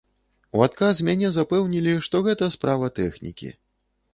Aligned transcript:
У 0.59 0.63
адказ 0.67 1.01
мяне 1.09 1.29
запэўнілі, 1.35 1.93
што 2.07 2.23
гэта 2.29 2.51
справа 2.57 2.91
тэхнікі. 3.03 3.53